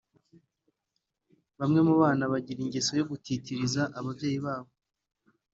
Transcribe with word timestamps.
Bamwe 1.59 1.79
mu 1.87 1.93
bana 2.01 2.23
bagira 2.31 2.59
ingeso 2.63 2.91
yo 2.99 3.07
gutitiririza 3.11 3.81
ababyeyi 3.99 4.39
babo 4.45 4.71